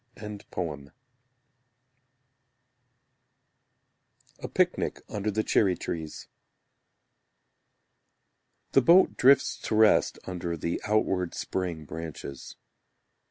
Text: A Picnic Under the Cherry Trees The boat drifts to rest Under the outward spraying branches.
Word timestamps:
A 0.15 0.39
Picnic 4.51 5.01
Under 5.07 5.29
the 5.29 5.43
Cherry 5.43 5.77
Trees 5.77 6.27
The 8.71 8.81
boat 8.81 9.15
drifts 9.15 9.59
to 9.59 9.75
rest 9.75 10.17
Under 10.25 10.57
the 10.57 10.81
outward 10.87 11.35
spraying 11.35 11.85
branches. 11.85 12.55